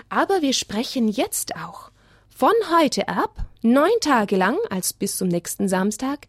Aber 0.07 0.41
wir 0.41 0.53
sprechen 0.53 1.09
jetzt 1.09 1.57
auch 1.57 1.91
von 2.29 2.53
heute 2.79 3.09
ab, 3.09 3.48
neun 3.61 3.91
Tage 4.01 4.35
lang, 4.35 4.57
als 4.69 4.93
bis 4.93 5.17
zum 5.17 5.27
nächsten 5.27 5.67
Samstag, 5.67 6.27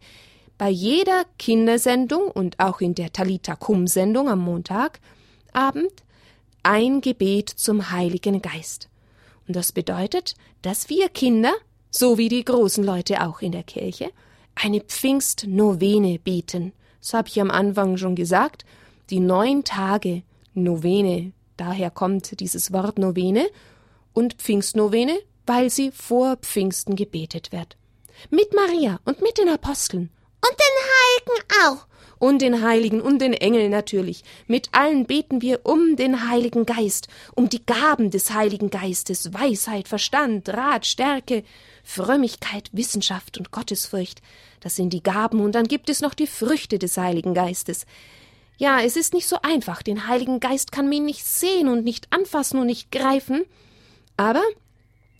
bei 0.57 0.69
jeder 0.69 1.25
Kindersendung 1.39 2.29
und 2.29 2.59
auch 2.59 2.81
in 2.81 2.93
der 2.93 3.11
Talita 3.11 3.55
Kum 3.55 3.87
Sendung 3.87 4.29
am 4.29 4.39
Montagabend 4.39 6.03
ein 6.63 7.01
Gebet 7.01 7.49
zum 7.49 7.91
Heiligen 7.91 8.41
Geist. 8.41 8.89
Und 9.47 9.55
das 9.55 9.71
bedeutet, 9.71 10.35
dass 10.61 10.89
wir 10.89 11.09
Kinder, 11.09 11.53
so 11.89 12.17
wie 12.17 12.29
die 12.29 12.45
großen 12.45 12.83
Leute 12.83 13.25
auch 13.25 13.41
in 13.41 13.51
der 13.51 13.63
Kirche, 13.63 14.11
eine 14.53 14.81
Pfingstnovene 14.81 16.19
beten. 16.19 16.73
Das 16.99 17.13
habe 17.13 17.27
ich 17.29 17.41
am 17.41 17.49
Anfang 17.49 17.97
schon 17.97 18.15
gesagt. 18.15 18.63
Die 19.09 19.19
neun 19.19 19.63
Tage 19.63 20.21
Novene, 20.53 21.31
daher 21.57 21.89
kommt 21.89 22.39
dieses 22.39 22.71
Wort 22.71 22.99
Novene, 22.99 23.47
und 24.13 24.33
Pfingstnovene 24.35 25.17
weil 25.51 25.69
sie 25.69 25.91
vor 25.91 26.37
Pfingsten 26.37 26.95
gebetet 26.95 27.51
wird. 27.51 27.75
Mit 28.29 28.53
Maria 28.53 29.01
und 29.03 29.21
mit 29.21 29.37
den 29.37 29.49
Aposteln. 29.49 30.09
Und 30.39 30.55
den 30.57 30.77
Heiligen 30.95 31.43
auch. 31.65 31.87
Und 32.19 32.41
den 32.41 32.63
Heiligen 32.63 33.01
und 33.01 33.19
den 33.19 33.33
Engeln 33.33 33.69
natürlich. 33.69 34.23
Mit 34.47 34.69
allen 34.71 35.05
beten 35.07 35.41
wir 35.41 35.59
um 35.65 35.97
den 35.97 36.29
Heiligen 36.29 36.65
Geist, 36.65 37.09
um 37.35 37.49
die 37.49 37.65
Gaben 37.65 38.11
des 38.11 38.31
Heiligen 38.31 38.69
Geistes, 38.69 39.33
Weisheit, 39.33 39.89
Verstand, 39.89 40.47
Rat, 40.47 40.85
Stärke, 40.85 41.43
Frömmigkeit, 41.83 42.69
Wissenschaft 42.71 43.37
und 43.37 43.51
Gottesfurcht. 43.51 44.21
Das 44.61 44.77
sind 44.77 44.93
die 44.93 45.03
Gaben, 45.03 45.41
und 45.41 45.53
dann 45.53 45.67
gibt 45.67 45.89
es 45.89 45.99
noch 45.99 46.13
die 46.13 46.27
Früchte 46.27 46.79
des 46.79 46.95
Heiligen 46.95 47.33
Geistes. 47.33 47.85
Ja, 48.57 48.79
es 48.79 48.95
ist 48.95 49.13
nicht 49.13 49.27
so 49.27 49.35
einfach, 49.41 49.81
den 49.81 50.07
Heiligen 50.07 50.39
Geist 50.39 50.71
kann 50.71 50.87
man 50.87 51.03
nicht 51.03 51.25
sehen 51.25 51.67
und 51.67 51.83
nicht 51.83 52.07
anfassen 52.11 52.57
und 52.57 52.67
nicht 52.67 52.89
greifen, 52.89 53.43
aber 54.15 54.43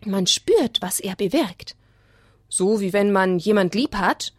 man 0.06 0.28
spürt, 0.28 0.82
was 0.82 1.00
er 1.00 1.16
bewirkt. 1.16 1.76
So 2.50 2.82
wie 2.82 2.94
wenn 2.94 3.12
man 3.12 3.40
jemand 3.40 3.76
lieb 3.76 3.96
hat. 3.96 4.34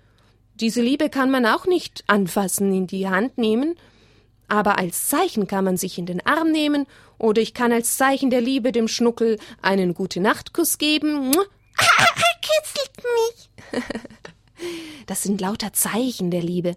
Diese 0.55 0.83
Liebe 0.83 1.09
kann 1.09 1.31
man 1.31 1.47
auch 1.47 1.67
nicht 1.67 2.05
anfassen, 2.07 2.73
in 2.73 2.87
die 2.87 3.09
Hand 3.09 3.39
nehmen, 3.39 3.75
aber 4.49 4.79
als 4.79 5.09
Zeichen 5.09 5.47
kann 5.47 5.65
man 5.65 5.79
sich 5.79 5.99
in 5.99 6.07
den 6.07 6.25
Arm 6.27 6.51
nehmen, 6.51 6.87
oder 7.19 7.41
ich 7.41 7.55
kann 7.55 7.73
als 7.73 7.97
Zeichen 7.97 8.31
der 8.31 8.41
Liebe 8.41 8.73
dem 8.73 8.89
Schnuckel 8.89 9.39
einen 9.63 9.95
gute 9.95 10.21
Nachtkuss 10.21 10.77
geben. 10.77 11.33
Er 11.33 12.07
kitzelt 12.43 12.97
mich. 12.97 13.83
Das 15.07 15.23
sind 15.23 15.41
lauter 15.41 15.73
Zeichen 15.73 16.31
der 16.31 16.43
Liebe. 16.43 16.77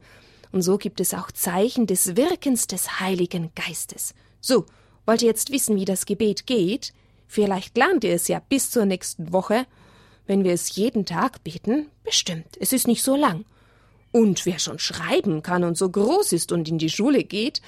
Und 0.52 0.64
so 0.64 0.78
gibt 0.78 1.00
es 1.00 1.14
auch 1.14 1.32
Zeichen 1.32 1.86
des 1.86 2.16
Wirkens 2.16 2.66
des 2.66 3.00
Heiligen 3.00 3.52
Geistes. 3.54 4.16
So, 4.42 4.66
wollt 5.06 5.22
ihr 5.22 5.28
jetzt 5.28 5.52
wissen, 5.52 5.76
wie 5.76 5.86
das 5.86 6.06
Gebet 6.06 6.48
geht? 6.48 6.94
Vielleicht 7.28 7.78
lernt 7.78 8.04
ihr 8.04 8.14
es 8.14 8.28
ja 8.28 8.40
bis 8.40 8.72
zur 8.72 8.86
nächsten 8.86 9.32
Woche. 9.34 9.66
Wenn 10.28 10.44
wir 10.44 10.54
es 10.54 10.76
jeden 10.76 11.06
Tag 11.06 11.44
beten, 11.44 11.88
bestimmt. 12.04 12.58
Es 12.60 12.74
ist 12.74 12.88
nicht 12.88 13.04
so 13.04 13.16
lang. 13.16 13.46
Und 14.12 14.46
wer 14.46 14.60
schon 14.60 14.80
schreiben 14.80 15.44
kann 15.44 15.64
und 15.64 15.78
so 15.78 15.90
groß 15.90 16.32
ist 16.32 16.52
und 16.52 16.70
in 16.70 16.78
die 16.78 16.90
Schule 16.90 17.24
geht, 17.24 17.62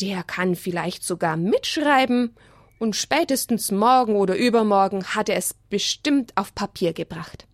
der 0.00 0.22
kann 0.22 0.54
vielleicht 0.54 1.04
sogar 1.04 1.36
mitschreiben 1.36 2.34
und 2.78 2.96
spätestens 2.96 3.70
morgen 3.70 4.16
oder 4.16 4.36
übermorgen 4.36 5.04
hat 5.04 5.28
er 5.28 5.36
es 5.36 5.54
bestimmt 5.70 6.36
auf 6.36 6.54
Papier 6.54 6.92
gebracht. 6.92 7.46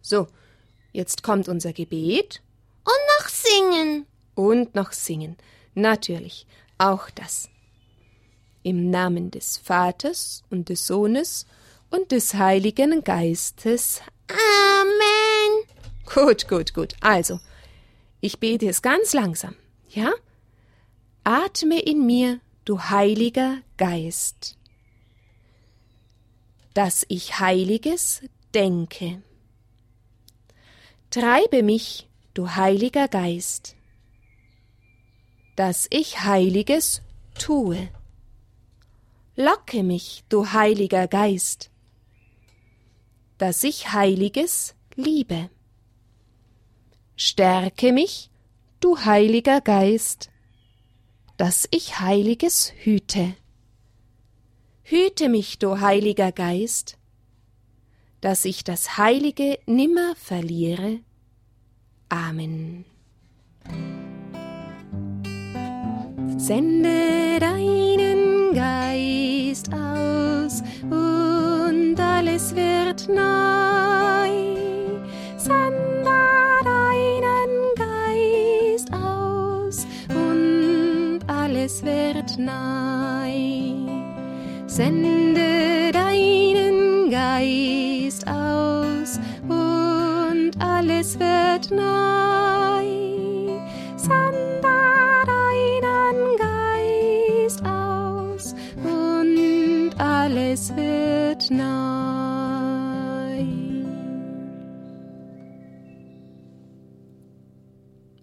So, 0.00 0.26
jetzt 0.92 1.22
kommt 1.22 1.48
unser 1.48 1.72
Gebet. 1.72 2.42
Und 2.84 3.20
noch 3.20 3.28
singen. 3.28 4.06
Und 4.34 4.74
noch 4.74 4.92
singen. 4.92 5.36
Natürlich, 5.74 6.46
auch 6.78 7.10
das. 7.10 7.48
Im 8.68 8.90
Namen 8.90 9.30
des 9.30 9.56
Vaters 9.56 10.42
und 10.50 10.68
des 10.68 10.86
Sohnes 10.86 11.46
und 11.88 12.12
des 12.12 12.34
Heiligen 12.34 13.02
Geistes. 13.02 14.02
Amen. 14.28 15.64
Gut, 16.04 16.48
gut, 16.48 16.74
gut. 16.74 16.94
Also, 17.00 17.40
ich 18.20 18.40
bete 18.40 18.68
es 18.68 18.82
ganz 18.82 19.14
langsam, 19.14 19.54
ja? 19.88 20.12
Atme 21.24 21.80
in 21.80 22.04
mir, 22.04 22.40
du 22.66 22.78
Heiliger 22.78 23.56
Geist, 23.78 24.58
dass 26.74 27.06
ich 27.08 27.40
Heiliges 27.40 28.20
denke. 28.52 29.22
Treibe 31.08 31.62
mich, 31.62 32.06
du 32.34 32.50
Heiliger 32.50 33.08
Geist, 33.08 33.76
dass 35.56 35.86
ich 35.88 36.20
Heiliges 36.24 37.00
tue. 37.38 37.88
Locke 39.40 39.84
mich, 39.84 40.24
du 40.28 40.52
Heiliger 40.52 41.06
Geist, 41.06 41.70
dass 43.38 43.62
ich 43.62 43.92
Heiliges 43.92 44.74
liebe. 44.96 45.48
Stärke 47.14 47.92
mich, 47.92 48.32
du 48.80 48.98
Heiliger 49.04 49.60
Geist, 49.60 50.28
dass 51.36 51.68
ich 51.70 52.00
Heiliges 52.00 52.72
hüte. 52.82 53.36
Hüte 54.82 55.28
mich, 55.28 55.60
du 55.60 55.78
Heiliger 55.78 56.32
Geist, 56.32 56.98
dass 58.20 58.44
ich 58.44 58.64
das 58.64 58.98
Heilige 58.98 59.60
nimmer 59.66 60.16
verliere. 60.16 60.98
Amen. 62.08 62.84
Sende 66.38 67.38
wird 73.08 73.57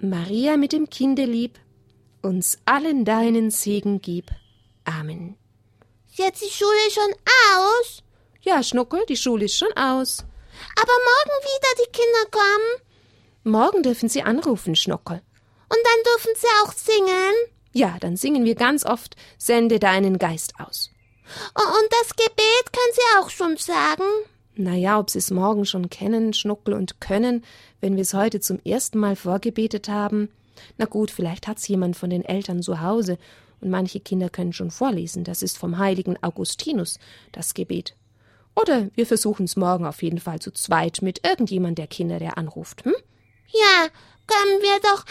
Maria 0.05 0.57
mit 0.57 0.71
dem 0.73 0.89
Kinde 0.89 1.25
lieb, 1.25 1.59
uns 2.21 2.57
allen 2.65 3.05
deinen 3.05 3.51
Segen 3.51 4.01
gib. 4.01 4.31
Amen. 4.85 5.37
Ist 6.09 6.19
jetzt 6.19 6.41
die 6.41 6.49
Schule 6.49 6.91
schon 6.91 7.13
aus? 7.57 8.03
Ja, 8.41 8.63
Schnuckel, 8.63 9.03
die 9.09 9.17
Schule 9.17 9.45
ist 9.45 9.57
schon 9.57 9.73
aus. 9.73 10.19
Aber 10.79 10.93
morgen 10.93 11.43
wieder 11.43 11.85
die 11.85 11.91
Kinder 11.91 12.31
kommen. 12.31 12.81
Morgen 13.43 13.83
dürfen 13.83 14.09
Sie 14.09 14.23
anrufen, 14.23 14.75
Schnuckel. 14.75 15.21
Und 15.67 15.79
dann 15.83 16.03
dürfen 16.13 16.31
sie 16.35 16.47
auch 16.63 16.73
singen. 16.73 17.33
Ja, 17.73 17.97
dann 17.99 18.15
singen 18.15 18.45
wir 18.45 18.55
ganz 18.55 18.85
oft 18.85 19.15
Sende 19.37 19.79
deinen 19.79 20.17
Geist 20.17 20.53
aus. 20.59 20.91
Und 21.53 21.89
das 21.91 22.15
Gebet 22.15 22.71
können 22.71 22.93
sie 22.93 23.19
auch 23.19 23.29
schon 23.29 23.57
sagen. 23.57 24.03
Na 24.57 24.73
ja, 24.73 24.99
ob 24.99 25.09
Sie 25.09 25.19
es 25.19 25.31
morgen 25.31 25.65
schon 25.65 25.89
kennen, 25.89 26.33
Schnuckel 26.33 26.73
und 26.73 27.01
können, 27.01 27.43
wenn 27.81 27.95
wir 27.95 28.03
es 28.03 28.13
heute 28.13 28.39
zum 28.39 28.59
ersten 28.63 28.99
Mal 28.99 29.15
vorgebetet 29.15 29.89
haben. 29.89 30.29
Na 30.77 30.85
gut, 30.85 31.11
vielleicht 31.11 31.47
hat's 31.47 31.67
jemand 31.67 31.97
von 31.97 32.09
den 32.09 32.23
Eltern 32.23 32.61
zu 32.61 32.79
Hause 32.81 33.17
und 33.59 33.69
manche 33.69 33.99
Kinder 33.99 34.29
können 34.29 34.53
schon 34.53 34.71
vorlesen. 34.71 35.25
Das 35.25 35.41
ist 35.41 35.57
vom 35.57 35.77
heiligen 35.77 36.21
Augustinus, 36.23 36.99
das 37.33 37.53
Gebet. 37.53 37.95
Oder 38.55 38.89
wir 38.95 39.05
versuchen's 39.05 39.57
morgen 39.57 39.85
auf 39.85 40.01
jeden 40.01 40.19
Fall 40.19 40.39
zu 40.39 40.51
zweit 40.51 41.01
mit 41.01 41.27
irgendjemand 41.27 41.77
der 41.77 41.87
Kinder, 41.87 42.19
der 42.19 42.37
anruft, 42.37 42.85
hm? 42.85 42.93
Ja, 43.47 43.87
können 44.27 44.61
wir 44.61 44.79
doch 44.81 45.05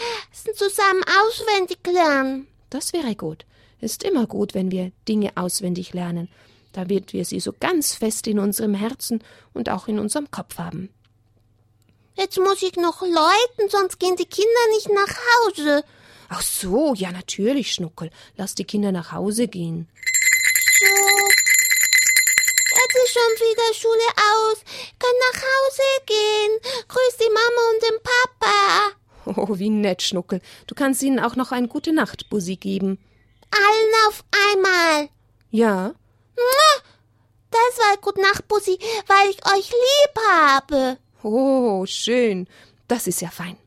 zusammen 0.55 1.03
auswendig 1.23 1.79
lernen. 1.85 2.47
Das 2.71 2.93
wäre 2.93 3.15
gut. 3.15 3.45
Ist 3.79 4.03
immer 4.03 4.25
gut, 4.25 4.55
wenn 4.55 4.71
wir 4.71 4.91
Dinge 5.07 5.31
auswendig 5.35 5.93
lernen, 5.93 6.29
damit 6.75 7.13
wir 7.13 7.25
sie 7.25 7.39
so 7.39 7.53
ganz 7.59 7.95
fest 7.95 8.27
in 8.27 8.39
unserem 8.39 8.73
Herzen 8.73 9.23
und 9.53 9.69
auch 9.69 9.87
in 9.87 9.99
unserem 9.99 10.29
Kopf 10.31 10.57
haben. 10.57 10.89
Jetzt 12.15 12.37
muss 12.37 12.61
ich 12.61 12.75
noch 12.75 13.01
läuten, 13.01 13.69
sonst 13.69 13.99
gehen 13.99 14.15
die 14.15 14.25
Kinder 14.25 14.69
nicht 14.71 14.89
nach 14.89 15.15
Hause. 15.57 15.83
Ach 16.29 16.41
so, 16.41 16.93
ja 16.93 17.11
natürlich, 17.11 17.73
Schnuckel. 17.73 18.09
Lass 18.37 18.55
die 18.55 18.63
Kinder 18.63 18.91
nach 18.91 19.11
Hause 19.11 19.47
gehen. 19.47 19.87
So. 20.79 20.85
Jetzt 22.77 22.95
ist 23.03 23.13
schon 23.13 23.21
wieder 23.21 23.73
Schule 23.73 24.09
aus. 24.15 24.63
Können 24.99 25.19
nach 25.33 25.41
Hause 25.41 25.83
gehen. 26.05 26.59
Grüß 26.87 27.17
die 27.19 27.33
Mama 27.33 27.61
und 27.73 27.83
den 27.83 27.99
Papa. 28.03 29.41
Oh, 29.41 29.59
wie 29.59 29.69
nett, 29.69 30.01
Schnuckel. 30.01 30.41
Du 30.67 30.75
kannst 30.75 31.01
ihnen 31.01 31.19
auch 31.19 31.35
noch 31.35 31.51
ein 31.51 31.67
gute 31.67 31.93
Nacht 31.93 32.29
Bussi 32.29 32.55
geben. 32.55 32.99
Allen 33.51 34.07
auf 34.07 34.23
einmal. 34.51 35.09
Ja? 35.51 35.93
War 37.77 37.97
Gut 37.97 38.17
Nacht, 38.17 38.47
Bussi, 38.47 38.77
weil 39.07 39.29
ich 39.29 39.45
euch 39.45 39.69
lieb 39.69 40.23
habe. 40.29 40.97
Oh, 41.23 41.85
schön. 41.85 42.47
Das 42.87 43.07
ist 43.07 43.21
ja 43.21 43.29
fein. 43.29 43.57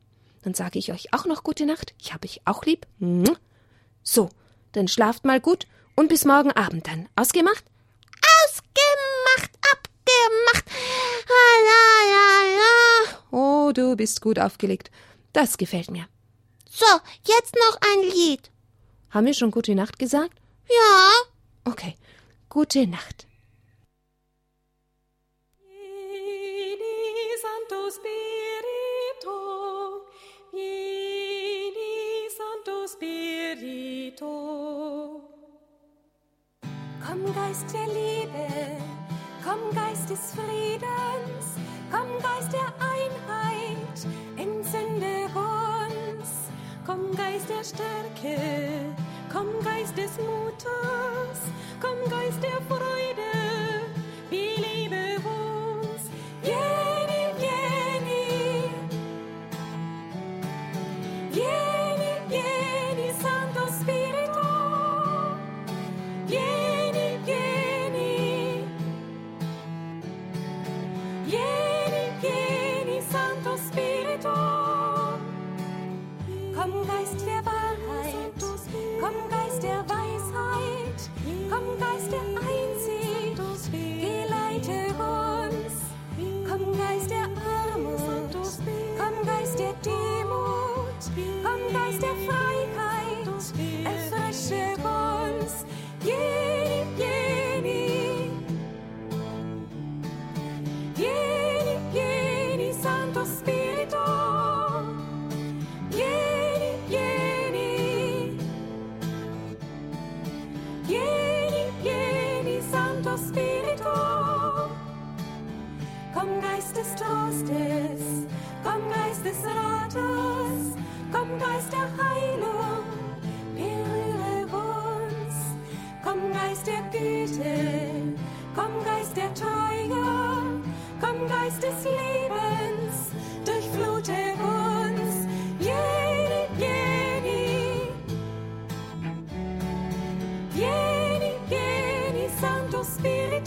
Dann 0.42 0.54
sage 0.54 0.78
ich 0.78 0.92
euch 0.92 1.12
auch 1.12 1.26
noch 1.26 1.42
gute 1.42 1.66
Nacht. 1.66 1.94
Ich 2.00 2.12
habe 2.14 2.26
euch 2.26 2.40
auch 2.44 2.64
lieb. 2.64 2.86
So, 4.02 4.30
dann 4.72 4.88
schlaft 4.88 5.24
mal 5.24 5.40
gut 5.40 5.66
und 5.96 6.08
bis 6.08 6.24
morgen 6.24 6.52
Abend 6.52 6.86
dann. 6.86 7.08
Ausgemacht? 7.16 7.64
Ausgemacht, 8.44 9.50
abgemacht. 9.72 10.64
La, 11.28 12.14
la, 12.14 12.56
la. 12.56 13.38
Oh, 13.38 13.72
du 13.72 13.96
bist 13.96 14.20
gut 14.22 14.38
aufgelegt. 14.38 14.90
Das 15.32 15.58
gefällt 15.58 15.90
mir. 15.90 16.06
So, 16.70 16.86
jetzt 17.26 17.54
noch 17.54 17.78
ein 17.80 18.10
Lied. 18.10 18.50
Haben 19.10 19.26
wir 19.26 19.34
schon 19.34 19.50
gute 19.50 19.74
Nacht 19.74 19.98
gesagt? 19.98 20.38
Ja. 20.68 21.10
Okay. 21.64 21.96
Gute 22.48 22.86
Nacht. 22.86 23.26
Stärke, 47.68 48.38
komm, 49.30 49.48
Geist 49.62 49.94
des 49.94 50.16
Mutes, 50.18 51.40
komm, 51.80 51.98
Geist 52.08 52.42
der 52.42 52.60
Freude, 52.66 53.27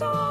と 0.01 0.30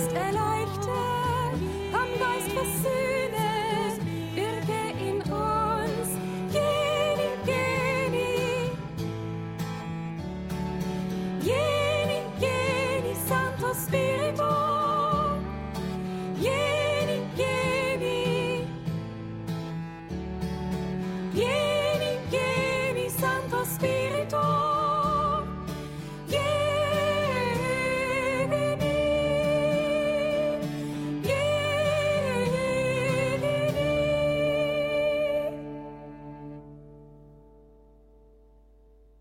Geist 0.00 0.12
erleuchte, 0.14 0.90
komm 1.92 2.08
Geist, 2.18 2.52
versöhne. 2.52 2.89